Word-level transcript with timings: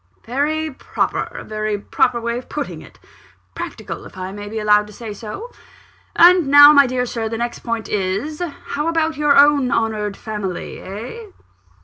"Very 0.25 0.71
proper 0.71 1.25
a 1.25 1.43
very 1.43 1.77
proper 1.77 2.19
way 2.19 2.39
of 2.39 2.49
putting 2.49 2.81
it. 2.81 2.97
Practical, 3.53 4.03
if 4.07 4.17
I 4.17 4.31
may 4.31 4.49
be 4.49 4.57
allowed 4.57 4.87
to 4.87 4.93
say 4.93 5.13
so. 5.13 5.51
And 6.15 6.47
now, 6.47 6.73
my 6.73 6.87
dear 6.87 7.05
Sir, 7.05 7.29
the 7.29 7.37
next 7.37 7.59
point 7.59 7.87
is: 7.87 8.41
how 8.69 8.87
about 8.87 9.15
your 9.15 9.37
own 9.37 9.69
honoured 9.71 10.17
family 10.17 10.79
eh?" 10.79 11.25